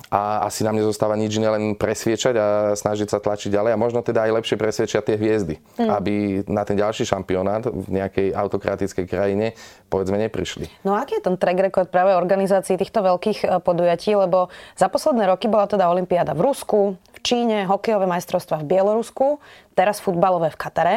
a 0.07 0.47
asi 0.47 0.63
nám 0.63 0.79
nezostáva 0.79 1.19
nič 1.19 1.35
iné, 1.35 1.51
len 1.51 1.75
presviečať 1.75 2.35
a 2.39 2.47
snažiť 2.79 3.11
sa 3.11 3.19
tlačiť 3.19 3.51
ďalej 3.51 3.75
a 3.75 3.81
možno 3.81 4.07
teda 4.07 4.31
aj 4.31 4.39
lepšie 4.39 4.57
presviečať 4.61 5.03
tie 5.03 5.17
hviezdy, 5.19 5.55
mm. 5.59 5.91
aby 5.91 6.15
na 6.47 6.63
ten 6.63 6.79
ďalší 6.79 7.03
šampionát 7.03 7.67
v 7.67 7.89
nejakej 7.91 8.31
autokratickej 8.31 9.07
krajine 9.11 9.59
povedzme 9.91 10.15
neprišli. 10.23 10.71
No 10.87 10.95
a 10.95 11.03
aký 11.03 11.19
je 11.19 11.27
ten 11.27 11.35
track 11.35 11.59
record 11.59 11.89
práve 11.91 12.15
organizácií 12.15 12.79
týchto 12.79 13.03
veľkých 13.03 13.39
e, 13.43 13.47
podujatí, 13.59 14.15
lebo 14.15 14.47
za 14.79 14.87
posledné 14.87 15.27
roky 15.27 15.51
bola 15.51 15.67
teda 15.67 15.91
Olympiáda 15.91 16.39
v 16.39 16.45
Rusku, 16.47 16.81
v 16.95 17.16
Číne, 17.27 17.67
hokejové 17.67 18.07
majstrovstvá 18.07 18.63
v 18.63 18.71
Bielorusku, 18.71 19.43
teraz 19.75 19.99
futbalové 19.99 20.55
v 20.55 20.61
Katare. 20.63 20.97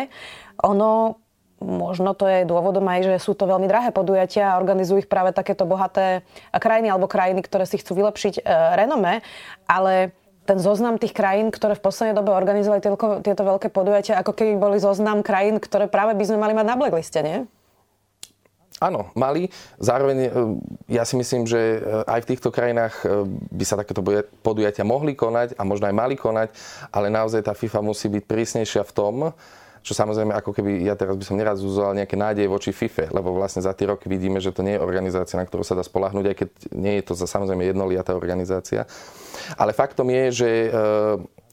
Ono 0.62 1.18
možno 1.60 2.16
to 2.16 2.30
je 2.30 2.48
dôvodom 2.48 2.86
aj, 2.88 3.00
že 3.04 3.16
sú 3.20 3.36
to 3.36 3.50
veľmi 3.50 3.68
drahé 3.68 3.90
podujatia 3.92 4.54
a 4.54 4.60
organizujú 4.62 5.04
ich 5.04 5.12
práve 5.12 5.36
takéto 5.36 5.68
bohaté 5.68 6.24
krajiny 6.56 6.88
alebo 6.88 7.12
krajiny, 7.12 7.44
ktoré 7.44 7.68
si 7.68 7.82
chcú 7.82 8.00
vylepšiť 8.00 8.40
e, 8.40 8.42
renome, 8.80 9.20
ale 9.68 10.16
ten 10.48 10.58
zoznam 10.58 10.98
tých 10.98 11.14
krajín, 11.14 11.54
ktoré 11.54 11.78
v 11.78 11.84
poslednej 11.84 12.16
dobe 12.18 12.34
organizovali 12.34 12.82
tieto, 12.82 12.98
tieto 13.22 13.44
veľké 13.46 13.70
podujatia, 13.70 14.18
ako 14.18 14.34
keby 14.34 14.58
boli 14.58 14.78
zoznam 14.82 15.22
krajín, 15.22 15.62
ktoré 15.62 15.86
práve 15.86 16.18
by 16.18 16.24
sme 16.26 16.42
mali 16.42 16.54
mať 16.58 16.66
na 16.66 16.76
blackliste, 16.80 17.20
nie? 17.22 17.38
Áno, 18.80 19.12
mali. 19.12 19.52
Zároveň 19.76 20.18
e, 20.24 20.30
ja 20.88 21.04
si 21.04 21.20
myslím, 21.20 21.44
že 21.44 21.60
e, 21.60 21.78
aj 22.08 22.24
v 22.24 22.30
týchto 22.32 22.48
krajinách 22.48 22.96
e, 23.04 23.28
by 23.28 23.66
sa 23.68 23.76
takéto 23.76 24.00
podujatia 24.40 24.88
mohli 24.88 25.20
konať 25.20 25.60
a 25.60 25.68
možno 25.68 25.92
aj 25.92 25.96
mali 26.00 26.16
konať, 26.16 26.56
ale 26.88 27.12
naozaj 27.12 27.44
tá 27.44 27.52
FIFA 27.52 27.84
musí 27.84 28.08
byť 28.08 28.24
prísnejšia 28.24 28.88
v 28.88 28.96
tom, 28.96 29.16
čo 29.84 29.92
samozrejme 29.92 30.32
ako 30.32 30.56
keby, 30.56 30.88
ja 30.88 30.96
teraz 30.96 31.20
by 31.20 31.26
som 31.28 31.36
neraz 31.36 31.60
uzoval 31.60 31.92
nejaké 31.92 32.16
nádeje 32.16 32.48
voči 32.48 32.72
FIFA, 32.72 33.12
lebo 33.12 33.36
vlastne 33.36 33.64
za 33.64 33.76
tie 33.76 33.92
roky 33.92 34.08
vidíme, 34.08 34.40
že 34.40 34.56
to 34.56 34.64
nie 34.64 34.80
je 34.80 34.84
organizácia, 34.84 35.40
na 35.40 35.48
ktorú 35.48 35.64
sa 35.64 35.76
dá 35.76 35.84
spolahnúť, 35.84 36.26
aj 36.32 36.36
keď 36.36 36.50
nie 36.76 37.00
je 37.00 37.04
to 37.04 37.14
za 37.20 37.28
samozrejme 37.28 37.64
jednoliatá 37.64 38.16
organizácia. 38.16 38.88
Ale 39.56 39.72
faktom 39.72 40.12
je, 40.12 40.24
že 40.36 40.50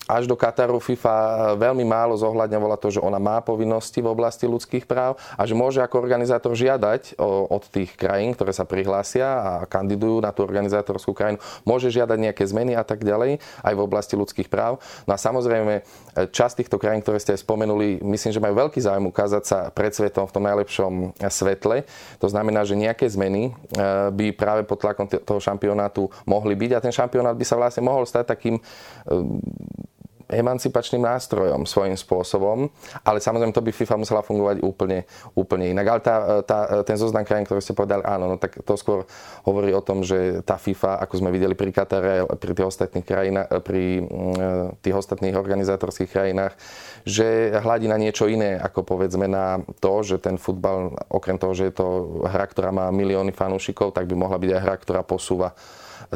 až 0.07 0.31
do 0.31 0.39
Kataru 0.39 0.79
FIFA 0.79 1.55
veľmi 1.59 1.83
málo 1.83 2.15
zohľadňovala 2.15 2.79
to, 2.79 2.95
že 2.95 3.01
ona 3.03 3.19
má 3.19 3.43
povinnosti 3.43 3.99
v 3.99 4.11
oblasti 4.11 4.47
ľudských 4.47 4.87
práv 4.87 5.19
a 5.35 5.43
že 5.43 5.59
môže 5.59 5.83
ako 5.83 5.99
organizátor 5.99 6.55
žiadať 6.55 7.19
od 7.23 7.63
tých 7.67 7.99
krajín, 7.99 8.33
ktoré 8.39 8.55
sa 8.55 8.63
prihlásia 8.63 9.27
a 9.27 9.53
kandidujú 9.67 10.23
na 10.23 10.31
tú 10.31 10.47
organizátorskú 10.47 11.11
krajinu, 11.11 11.43
môže 11.67 11.91
žiadať 11.91 12.19
nejaké 12.23 12.47
zmeny 12.47 12.79
a 12.79 12.87
tak 12.87 13.03
ďalej 13.03 13.43
aj 13.67 13.75
v 13.75 13.81
oblasti 13.83 14.15
ľudských 14.15 14.47
práv. 14.47 14.79
No 15.05 15.15
a 15.15 15.19
samozrejme, 15.19 15.83
časť 16.31 16.63
týchto 16.63 16.79
krajín, 16.79 17.03
ktoré 17.03 17.19
ste 17.19 17.35
aj 17.35 17.43
spomenuli, 17.43 18.01
myslím, 18.01 18.33
že 18.33 18.41
majú 18.41 18.55
veľký 18.67 18.79
záujem 18.79 19.07
ukázať 19.11 19.43
sa 19.43 19.59
pred 19.75 19.91
svetom 19.91 20.31
v 20.31 20.35
tom 20.35 20.45
najlepšom 20.47 20.93
svetle. 21.27 21.83
To 22.23 22.29
znamená, 22.31 22.63
že 22.63 22.79
nejaké 22.79 23.11
zmeny 23.11 23.51
eh, 23.51 24.11
by 24.15 24.33
práve 24.33 24.63
pod 24.63 24.81
tlakom 24.81 25.11
toho 25.11 25.41
šampionátu 25.43 26.07
mohli 26.29 26.55
byť 26.55 26.71
a 26.77 26.83
ten 26.83 26.95
šampionát 26.95 27.35
by 27.35 27.45
sa 27.45 27.59
vlastne 27.59 27.83
mohol 27.83 28.07
stať 28.07 28.25
takým 28.33 28.57
eh, 28.57 29.87
emancipačným 30.27 31.03
nástrojom 31.07 31.65
svojím 31.65 31.95
spôsobom, 31.95 32.67
ale 33.07 33.19
samozrejme 33.23 33.55
to 33.55 33.63
by 33.63 33.71
FIFA 33.71 34.03
musela 34.03 34.23
fungovať 34.27 34.59
úplne, 34.63 35.07
úplne 35.39 35.71
inak. 35.71 35.87
Ale 35.87 36.01
tá, 36.03 36.17
tá, 36.43 36.59
ten 36.83 36.99
zoznam 36.99 37.23
krajín, 37.23 37.47
ktorý 37.47 37.63
ste 37.63 37.79
povedali, 37.79 38.03
áno, 38.03 38.35
no 38.35 38.37
tak 38.37 38.59
to 38.67 38.75
skôr 38.75 39.07
hovorí 39.47 39.71
o 39.71 39.83
tom, 39.83 40.03
že 40.03 40.43
tá 40.43 40.59
FIFA, 40.59 40.99
ako 41.07 41.15
sme 41.23 41.31
videli 41.31 41.55
pri 41.55 41.71
Katare, 41.71 42.27
pri 42.27 42.53
tých 42.59 42.67
ostatných 42.67 43.07
krajinách, 43.07 43.47
pri 43.63 44.03
mm, 44.03 44.83
tých 44.83 44.95
ostatných 44.99 45.39
organizátorských 45.39 46.11
krajinách, 46.11 46.59
že 47.07 47.55
hľadí 47.55 47.87
na 47.87 47.99
niečo 47.99 48.27
iné, 48.27 48.59
ako 48.59 48.83
povedzme 48.83 49.31
na 49.31 49.63
to, 49.79 50.03
že 50.03 50.19
ten 50.19 50.35
futbal, 50.35 50.91
okrem 51.07 51.39
toho, 51.39 51.55
že 51.55 51.71
je 51.71 51.75
to 51.79 51.87
hra, 52.27 52.51
ktorá 52.51 52.75
má 52.75 52.91
milióny 52.91 53.31
fanúšikov, 53.31 53.95
tak 53.95 54.11
by 54.11 54.15
mohla 54.19 54.43
byť 54.43 54.51
aj 54.51 54.63
hra, 54.63 54.75
ktorá 54.83 55.01
posúva 55.07 55.55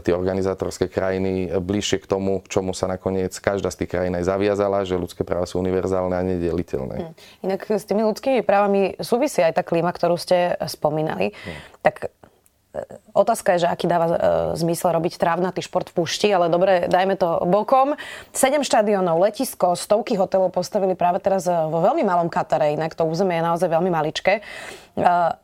tie 0.00 0.12
organizátorské 0.14 0.86
krajiny 0.86 1.50
bližšie 1.58 2.02
k 2.02 2.06
tomu, 2.06 2.40
k 2.44 2.50
čomu 2.50 2.72
sa 2.72 2.88
nakoniec 2.90 3.32
každá 3.36 3.68
z 3.72 3.84
tých 3.84 3.90
krajín 3.96 4.14
aj 4.16 4.28
zaviazala, 4.28 4.86
že 4.86 4.98
ľudské 4.98 5.22
práva 5.26 5.46
sú 5.46 5.58
univerzálne 5.60 6.14
a 6.14 6.22
nedeliteľné. 6.24 6.96
Hmm. 7.00 7.12
Inak 7.44 7.66
s 7.66 7.84
tými 7.86 8.04
ľudskými 8.06 8.40
právami 8.46 8.96
súvisí 9.00 9.40
aj 9.44 9.58
tá 9.58 9.62
klíma, 9.62 9.90
ktorú 9.92 10.18
ste 10.18 10.56
spomínali. 10.66 11.32
Hmm. 11.32 11.58
Tak 11.80 11.94
Otázka 13.10 13.58
je, 13.58 13.66
že 13.66 13.68
aký 13.68 13.90
dáva 13.90 14.06
e, 14.06 14.16
zmysel 14.54 14.94
robiť 14.94 15.18
trávnatý 15.18 15.64
šport 15.66 15.90
v 15.90 15.96
púšti, 16.02 16.30
ale 16.30 16.46
dobre, 16.46 16.86
dajme 16.86 17.18
to 17.18 17.42
bokom. 17.48 17.98
Sedem 18.30 18.62
štadionov, 18.62 19.18
letisko, 19.18 19.74
stovky 19.74 20.14
hotelov 20.14 20.54
postavili 20.54 20.94
práve 20.94 21.18
teraz 21.18 21.48
vo 21.48 21.82
veľmi 21.82 22.06
malom 22.06 22.30
Katare, 22.30 22.70
inak 22.76 22.94
to 22.94 23.02
územie 23.02 23.42
je 23.42 23.46
naozaj 23.46 23.68
veľmi 23.68 23.90
maličké. 23.90 24.38
E, 24.38 24.42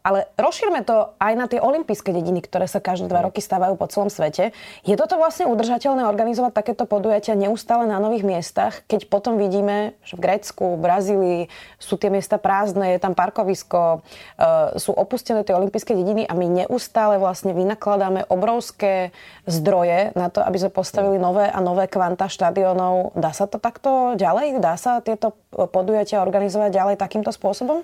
ale 0.05 0.31
rozšírme 0.39 0.85
to 0.85 1.17
aj 1.19 1.33
na 1.35 1.47
tie 1.49 1.59
olympijské 1.59 2.13
dediny, 2.15 2.45
ktoré 2.45 2.69
sa 2.69 2.79
každé 2.79 3.09
dva 3.09 3.25
roky 3.25 3.41
stávajú 3.41 3.75
po 3.75 3.89
celom 3.91 4.13
svete. 4.13 4.55
Je 4.85 4.95
toto 4.95 5.19
vlastne 5.19 5.49
udržateľné 5.49 6.05
organizovať 6.05 6.53
takéto 6.55 6.85
podujatia 6.85 7.35
neustále 7.35 7.89
na 7.89 7.97
nových 7.97 8.23
miestach, 8.23 8.85
keď 8.87 9.09
potom 9.09 9.41
vidíme, 9.41 9.97
že 10.05 10.21
v 10.21 10.25
Grécku, 10.29 10.79
v 10.79 10.83
Brazílii 10.85 11.41
sú 11.81 11.97
tie 11.97 12.13
miesta 12.13 12.37
prázdne, 12.37 12.95
je 12.95 13.01
tam 13.01 13.17
parkovisko, 13.17 14.05
e, 14.37 14.79
sú 14.79 14.93
opustené 14.93 15.41
tie 15.43 15.57
olympijské 15.57 15.97
dediny 15.97 16.29
a 16.29 16.37
my 16.37 16.67
neustále 16.67 17.17
vlastne 17.17 17.56
vynakladáme 17.57 18.29
obrovské 18.29 19.17
zdroje 19.49 20.13
na 20.13 20.29
to, 20.29 20.45
aby 20.45 20.61
sme 20.61 20.71
postavili 20.77 21.17
nové 21.17 21.49
a 21.49 21.59
nové 21.65 21.89
kvanta 21.89 22.29
štadionov. 22.29 23.17
Dá 23.17 23.33
sa 23.33 23.49
to 23.49 23.57
takto 23.57 24.15
ďalej? 24.15 24.61
Dá 24.61 24.77
sa 24.77 25.01
tieto 25.01 25.33
podujatia 25.51 26.21
organizovať 26.21 26.71
ďalej 26.71 26.97
takýmto 27.01 27.33
spôsobom? 27.33 27.81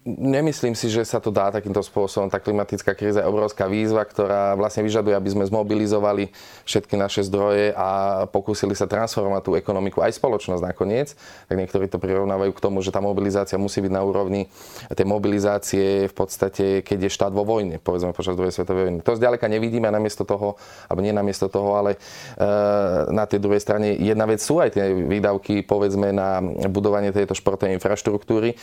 Nemyslím 0.00 0.72
si, 0.72 0.88
že 0.88 1.04
sa 1.04 1.20
to 1.20 1.28
dá 1.28 1.52
takýmto 1.52 1.84
spôsobom. 1.84 2.32
Tá 2.32 2.40
klimatická 2.40 2.96
kríza 2.96 3.20
je 3.20 3.28
obrovská 3.28 3.68
výzva, 3.68 4.00
ktorá 4.08 4.56
vlastne 4.56 4.80
vyžaduje, 4.80 5.12
aby 5.12 5.28
sme 5.28 5.44
zmobilizovali 5.44 6.32
všetky 6.64 6.96
naše 6.96 7.20
zdroje 7.28 7.76
a 7.76 8.24
pokúsili 8.32 8.72
sa 8.72 8.88
transformovať 8.88 9.42
tú 9.44 9.52
ekonomiku 9.60 10.00
aj 10.00 10.16
spoločnosť 10.16 10.64
nakoniec. 10.64 11.12
Tak 11.52 11.52
niektorí 11.52 11.84
to 11.92 12.00
prirovnávajú 12.00 12.48
k 12.48 12.64
tomu, 12.64 12.80
že 12.80 12.96
tá 12.96 13.04
mobilizácia 13.04 13.60
musí 13.60 13.84
byť 13.84 13.92
na 13.92 14.00
úrovni 14.00 14.48
tej 14.88 15.04
mobilizácie 15.04 16.08
v 16.08 16.14
podstate, 16.16 16.80
keď 16.80 17.04
je 17.04 17.10
štát 17.12 17.36
vo 17.36 17.44
vojne, 17.44 17.76
povedzme 17.76 18.16
počas 18.16 18.40
druhej 18.40 18.56
svetovej 18.56 18.88
vojny. 18.88 19.04
To 19.04 19.20
zďaleka 19.20 19.52
nevidíme 19.52 19.84
a 19.84 19.92
namiesto 19.92 20.24
toho, 20.24 20.56
alebo 20.88 21.04
nie 21.04 21.12
namiesto 21.12 21.52
toho, 21.52 21.76
ale 21.76 22.00
e, 22.40 22.48
na 23.12 23.28
tej 23.28 23.44
druhej 23.44 23.60
strane 23.60 24.00
jedna 24.00 24.24
vec 24.24 24.40
sú 24.40 24.64
aj 24.64 24.80
tie 24.80 24.96
výdavky, 24.96 25.60
povedzme, 25.60 26.08
na 26.08 26.40
budovanie 26.72 27.12
tejto 27.12 27.36
športovej 27.36 27.76
infraštruktúry. 27.76 28.56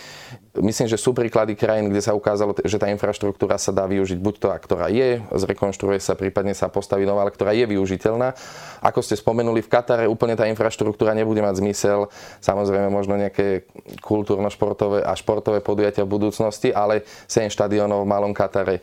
Myslím, 0.57 0.89
že 0.89 0.97
sú 0.97 1.13
pri 1.13 1.26
príklady 1.27 1.59
krajín, 1.59 1.91
kde 1.91 1.99
sa 1.99 2.15
ukázalo, 2.15 2.55
že 2.63 2.79
tá 2.79 2.87
infraštruktúra 2.87 3.59
sa 3.59 3.75
dá 3.75 3.83
využiť 3.83 4.15
buď 4.15 4.35
to, 4.39 4.47
ktorá 4.47 4.87
je, 4.87 5.19
zrekonštruuje 5.35 5.99
sa, 5.99 6.15
prípadne 6.15 6.55
sa 6.55 6.71
postaví 6.71 7.03
nová, 7.03 7.27
ale 7.27 7.35
ktorá 7.35 7.51
je 7.51 7.67
využiteľná. 7.67 8.31
Ako 8.79 9.03
ste 9.03 9.19
spomenuli, 9.19 9.59
v 9.59 9.67
Katare 9.67 10.07
úplne 10.07 10.39
tá 10.39 10.47
infraštruktúra 10.47 11.11
nebude 11.11 11.43
mať 11.43 11.59
zmysel. 11.59 12.07
Samozrejme 12.39 12.87
možno 12.87 13.19
nejaké 13.19 13.67
kultúrno-športové 13.99 15.03
a 15.03 15.11
športové 15.19 15.59
podujatia 15.59 16.07
v 16.07 16.15
budúcnosti, 16.15 16.71
ale 16.71 17.03
7 17.27 17.51
štadionov 17.51 18.07
v 18.07 18.07
malom 18.07 18.31
Katare. 18.31 18.79
E, 18.79 18.81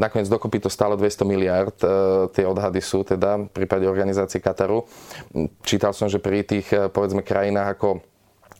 nakoniec 0.00 0.32
dokopy 0.32 0.64
to 0.64 0.72
stalo 0.72 0.96
200 0.96 1.28
miliard. 1.28 1.76
E, 1.84 2.32
tie 2.32 2.48
odhady 2.48 2.80
sú 2.80 3.04
teda 3.04 3.44
v 3.44 3.52
prípade 3.52 3.84
organizácie 3.84 4.40
Kataru. 4.40 4.88
Čítal 5.68 5.92
som, 5.92 6.08
že 6.08 6.16
pri 6.16 6.48
tých 6.48 6.72
povedzme 6.96 7.20
krajinách 7.20 7.76
ako 7.76 8.09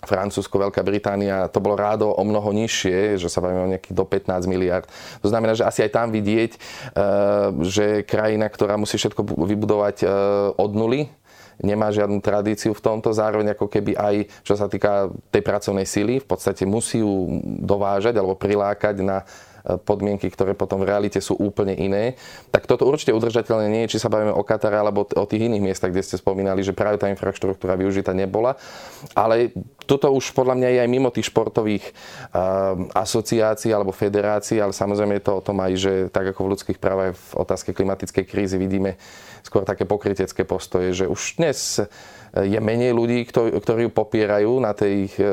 Francúzsko, 0.04 0.60
Veľká 0.68 0.80
Británia, 0.80 1.48
to 1.52 1.60
bolo 1.60 1.76
rádo 1.76 2.12
o 2.12 2.22
mnoho 2.24 2.50
nižšie, 2.56 3.20
že 3.20 3.28
sa 3.28 3.44
bavíme 3.44 3.66
o 3.66 3.70
nejakých 3.76 3.94
do 3.96 4.04
15 4.04 4.48
miliard. 4.48 4.86
To 5.20 5.28
znamená, 5.28 5.52
že 5.52 5.66
asi 5.66 5.84
aj 5.84 5.92
tam 5.92 6.08
vidieť, 6.08 6.52
že 7.64 8.02
krajina, 8.08 8.48
ktorá 8.48 8.80
musí 8.80 8.96
všetko 8.96 9.24
vybudovať 9.44 10.08
od 10.56 10.72
nuly, 10.72 11.12
nemá 11.60 11.92
žiadnu 11.92 12.18
tradíciu 12.24 12.72
v 12.72 12.82
tomto, 12.82 13.12
zároveň 13.12 13.52
ako 13.54 13.68
keby 13.68 13.92
aj 13.94 14.14
čo 14.42 14.56
sa 14.56 14.66
týka 14.66 15.12
tej 15.28 15.42
pracovnej 15.44 15.84
sily, 15.84 16.24
v 16.24 16.26
podstate 16.26 16.64
musí 16.64 17.04
ju 17.04 17.40
dovážať 17.60 18.16
alebo 18.16 18.34
prilákať 18.34 19.04
na 19.04 19.22
e, 19.22 19.24
podmienky, 19.76 20.32
ktoré 20.32 20.56
potom 20.56 20.80
v 20.80 20.88
realite 20.88 21.20
sú 21.20 21.36
úplne 21.36 21.76
iné, 21.76 22.16
tak 22.48 22.64
toto 22.64 22.88
určite 22.88 23.12
udržateľné 23.12 23.66
nie 23.68 23.82
je, 23.86 23.96
či 23.96 24.02
sa 24.02 24.08
bavíme 24.08 24.32
o 24.32 24.42
Katare 24.42 24.80
alebo 24.80 25.04
o 25.04 25.24
tých 25.28 25.52
iných 25.52 25.64
miestach, 25.64 25.92
kde 25.92 26.04
ste 26.04 26.16
spomínali, 26.16 26.64
že 26.64 26.76
práve 26.76 26.96
tá 26.96 27.12
infraštruktúra 27.12 27.76
využita 27.76 28.16
nebola. 28.16 28.56
Ale 29.12 29.52
toto 29.86 30.12
už 30.12 30.32
podľa 30.32 30.56
mňa 30.58 30.68
je 30.68 30.78
aj 30.84 30.90
mimo 30.90 31.08
tých 31.12 31.28
športových 31.30 31.84
uh, 31.90 32.90
asociácií 32.92 33.70
alebo 33.70 33.94
federácií, 33.94 34.58
ale 34.58 34.76
samozrejme 34.76 35.18
je 35.20 35.24
to 35.24 35.32
o 35.38 35.44
tom 35.44 35.58
aj, 35.60 35.72
že 35.76 35.92
tak 36.08 36.32
ako 36.32 36.40
v 36.46 36.52
ľudských 36.56 36.78
právach 36.78 37.14
v 37.14 37.32
otázke 37.38 37.70
klimatickej 37.76 38.24
krízy 38.26 38.56
vidíme 38.56 39.00
skôr 39.40 39.64
také 39.64 39.88
pokrytecké 39.88 40.44
postoje, 40.44 40.92
že 40.92 41.06
už 41.08 41.40
dnes 41.40 41.80
je 42.36 42.60
menej 42.62 42.94
ľudí, 42.94 43.26
ktorí 43.32 43.90
ju 43.90 43.92
popierajú 43.92 44.62
na 44.62 44.70
tej, 44.70 45.10
e, 45.18 45.26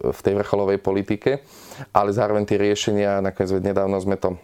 v 0.00 0.20
tej 0.24 0.34
vrcholovej 0.40 0.80
politike, 0.80 1.44
ale 1.92 2.14
zároveň 2.14 2.48
tie 2.48 2.56
riešenia, 2.56 3.20
nakoniec 3.20 3.60
nedávno 3.60 4.00
sme 4.00 4.16
to 4.16 4.40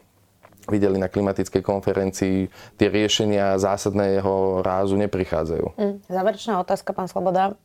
videli 0.69 0.97
na 0.97 1.13
klimatickej 1.13 1.61
konferencii, 1.61 2.49
tie 2.81 2.89
riešenia 2.89 3.57
zásadného 3.61 4.65
rázu 4.65 4.97
neprichádzajú. 4.97 5.67
Mm, 5.77 5.97
záverečná 6.09 6.61
otázka, 6.61 6.97
pán 6.97 7.09
Sloboda. 7.09 7.57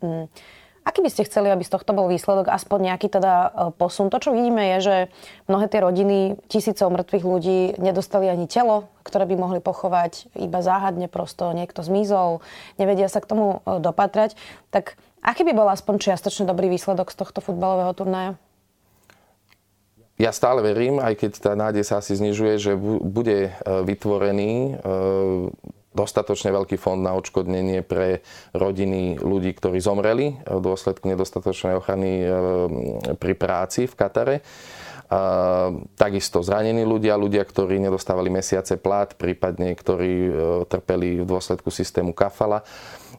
Aký 0.88 1.04
by 1.04 1.12
ste 1.12 1.28
chceli, 1.28 1.52
aby 1.52 1.62
z 1.62 1.76
tohto 1.76 1.92
bol 1.92 2.08
výsledok, 2.08 2.48
aspoň 2.50 2.94
nejaký 2.94 3.08
teda 3.12 3.34
e, 3.34 3.50
posun? 3.76 4.08
To, 4.10 4.18
čo 4.18 4.32
vidíme, 4.32 4.76
je, 4.76 4.78
že 4.80 4.96
mnohé 5.52 5.68
tie 5.68 5.84
rodiny 5.84 6.40
tisícov 6.48 6.90
mŕtvych 6.90 7.26
ľudí 7.28 7.60
nedostali 7.78 8.32
ani 8.32 8.48
telo, 8.48 8.88
ktoré 9.04 9.28
by 9.28 9.36
mohli 9.36 9.60
pochovať 9.60 10.32
iba 10.40 10.60
záhadne, 10.64 11.12
prosto 11.12 11.52
niekto 11.52 11.84
zmizol, 11.84 12.40
nevedia 12.80 13.12
sa 13.12 13.20
k 13.20 13.30
tomu 13.30 13.60
e, 13.68 13.78
dopatrať. 13.84 14.40
Tak 14.72 14.96
aký 15.20 15.44
by 15.44 15.54
bol 15.54 15.68
aspoň 15.68 16.00
čiastočne 16.00 16.48
dobrý 16.48 16.72
výsledok 16.72 17.12
z 17.12 17.20
tohto 17.20 17.44
futbalového 17.44 17.92
turnaja? 17.92 18.32
Ja 20.20 20.36
stále 20.36 20.60
verím, 20.60 21.00
aj 21.00 21.16
keď 21.16 21.32
tá 21.40 21.52
nádej 21.56 21.88
sa 21.88 22.04
asi 22.04 22.12
znižuje, 22.16 22.54
že 22.60 22.74
bude 23.04 23.52
e, 23.52 23.52
vytvorený 23.84 24.80
dostatočne 25.90 26.54
veľký 26.54 26.78
fond 26.78 27.02
na 27.02 27.18
odškodnenie 27.18 27.82
pre 27.82 28.22
rodiny 28.54 29.18
ľudí, 29.18 29.58
ktorí 29.58 29.82
zomreli 29.82 30.38
v 30.46 30.62
dôsledku 30.62 31.10
nedostatočnej 31.10 31.82
ochrany 31.82 32.12
e, 32.22 32.28
pri 33.18 33.34
práci 33.34 33.90
v 33.90 33.98
Katare. 33.98 34.36
A 35.10 35.74
takisto 35.98 36.46
zranení 36.46 36.86
ľudia, 36.86 37.18
ľudia, 37.18 37.42
ktorí 37.42 37.82
nedostávali 37.82 38.30
mesiace 38.30 38.78
plát, 38.78 39.18
prípadne 39.18 39.74
ktorí 39.74 40.14
e, 40.30 40.32
trpeli 40.70 41.26
v 41.26 41.26
dôsledku 41.26 41.74
systému 41.74 42.14
kafala. 42.14 42.62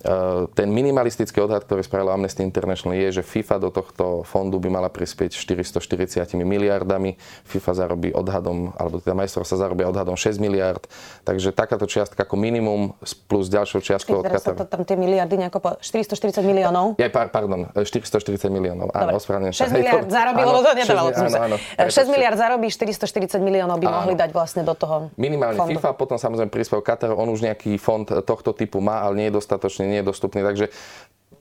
Eh, 0.01 0.49
ten 0.57 0.73
minimalistický 0.73 1.45
odhad, 1.45 1.69
ktorý 1.69 1.85
spravila 1.85 2.17
Amnesty 2.17 2.41
International, 2.41 2.97
je, 2.97 3.21
že 3.21 3.23
FIFA 3.23 3.57
do 3.61 3.69
tohto 3.69 4.25
fondu 4.25 4.57
by 4.57 4.73
mala 4.73 4.89
prispieť 4.89 5.37
440 5.37 6.41
miliardami. 6.41 7.21
FIFA 7.45 7.73
zarobí 7.77 8.09
odhadom, 8.17 8.73
alebo 8.81 9.05
teda 9.05 9.13
majstrov 9.13 9.45
sa 9.45 9.61
zarobí 9.61 9.85
odhadom 9.85 10.17
6 10.17 10.41
miliard. 10.41 10.89
Takže 11.29 11.53
takáto 11.53 11.85
čiastka 11.85 12.25
ako 12.25 12.33
minimum 12.41 12.97
plus 13.29 13.53
ďalšou 13.53 13.85
čiastkou 13.85 14.25
od 14.25 14.33
Kataru. 14.33 14.65
Tam 14.65 14.89
tie 14.89 14.97
miliardy 14.97 15.37
nejako 15.37 15.61
po 15.61 15.71
440 15.85 16.49
miliónov. 16.49 16.97
Ja, 16.97 17.13
pardon, 17.13 17.69
440 17.77 18.49
miliónov. 18.49 18.89
Áno, 18.97 19.21
ospravedlňujem 19.21 19.53
6 19.53 19.77
miliard 19.77 20.09
zarobí, 20.09 20.41
lebo 20.41 20.61
to 20.65 20.71
nedávalo 20.81 21.11
6, 21.13 21.93
6 21.93 22.09
miliard 22.09 22.37
zarobí, 22.41 22.73
440 22.73 23.37
miliónov 23.45 23.77
by 23.77 23.85
áno. 23.85 23.97
mohli 24.01 24.15
dať 24.17 24.33
vlastne 24.33 24.65
do 24.65 24.73
toho 24.73 25.13
Minimálne 25.21 25.61
fondu. 25.61 25.77
FIFA, 25.77 25.93
potom 25.93 26.17
samozrejme 26.17 26.49
príspevok 26.49 26.89
Katar, 26.89 27.13
on 27.13 27.29
už 27.29 27.45
nejaký 27.45 27.77
fond 27.77 28.09
tohto 28.09 28.57
typu 28.57 28.81
má, 28.81 29.05
ale 29.05 29.21
nie 29.21 29.27
je 29.29 29.37
dostatočne 29.37 29.90
nie 29.91 30.01
je 30.01 30.09
dostupný. 30.09 30.47
Takže 30.47 30.71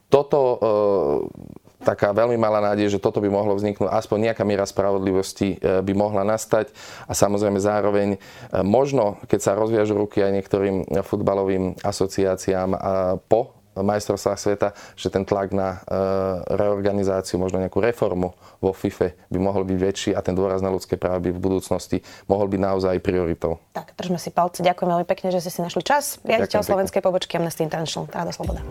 toto 0.10 0.40
e, 0.42 0.58
taká 1.86 2.12
veľmi 2.12 2.36
malá 2.36 2.60
nádej, 2.74 2.98
že 2.98 3.04
toto 3.04 3.22
by 3.22 3.30
mohlo 3.30 3.54
vzniknúť, 3.54 3.94
aspoň 3.94 4.34
nejaká 4.34 4.42
miera 4.42 4.66
spravodlivosti 4.66 5.62
e, 5.62 5.86
by 5.86 5.94
mohla 5.94 6.26
nastať 6.26 6.74
a 7.06 7.14
samozrejme 7.14 7.62
zároveň 7.62 8.10
e, 8.16 8.20
možno, 8.66 9.22
keď 9.30 9.40
sa 9.40 9.54
rozviažu 9.54 9.94
ruky 9.94 10.26
aj 10.26 10.34
niektorým 10.34 10.76
futbalovým 11.06 11.78
asociáciám 11.86 12.74
po 13.30 13.59
majstrovstvách 13.82 14.40
sveta, 14.40 14.68
že 14.96 15.08
ten 15.12 15.24
tlak 15.28 15.52
na 15.56 15.84
reorganizáciu, 16.52 17.42
možno 17.42 17.60
nejakú 17.60 17.80
reformu 17.80 18.36
vo 18.60 18.72
FIFA 18.76 19.16
by 19.32 19.38
mohol 19.40 19.64
byť 19.64 19.78
väčší 19.80 20.12
a 20.16 20.24
ten 20.24 20.36
dôraz 20.36 20.60
na 20.60 20.70
ľudské 20.70 21.00
práva 21.00 21.20
by 21.20 21.32
v 21.32 21.40
budúcnosti 21.40 22.04
mohol 22.28 22.52
byť 22.52 22.60
naozaj 22.60 22.96
prioritou. 23.00 23.60
Tak, 23.74 23.96
držme 23.96 24.20
si 24.20 24.30
palce. 24.30 24.60
Ďakujem 24.62 24.90
veľmi 24.90 25.08
pekne, 25.08 25.32
že 25.32 25.40
ste 25.44 25.52
si 25.54 25.60
našli 25.64 25.84
čas. 25.84 26.20
Riaditeľ 26.24 26.62
Slovenskej 26.62 27.02
pobočky 27.04 27.40
Amnesty 27.40 27.64
International. 27.64 28.12
Ráda 28.12 28.32
Sloboda. 28.36 28.62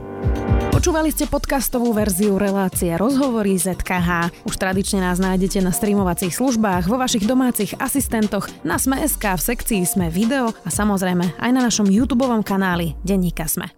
Počúvali 0.68 1.11
ste 1.11 1.27
podcastovú 1.27 1.90
verziu 1.90 2.38
relácie 2.38 2.94
Rozhovory 2.94 3.59
ZKH. 3.59 4.31
Už 4.47 4.55
tradične 4.55 5.03
nás 5.03 5.18
nájdete 5.18 5.59
na 5.59 5.75
streamovacích 5.75 6.31
službách, 6.38 6.87
vo 6.87 7.01
vašich 7.01 7.27
domácich 7.27 7.75
asistentoch, 7.83 8.47
na 8.62 8.79
Sme.sk, 8.79 9.25
v 9.25 9.42
sekcii 9.42 9.83
Sme 9.83 10.07
video 10.07 10.55
a 10.62 10.71
samozrejme 10.71 11.35
aj 11.40 11.51
na 11.51 11.66
našom 11.66 11.90
YouTube 11.90 12.23
kanáli 12.47 12.94
Denníka 13.03 13.51
Sme. 13.51 13.78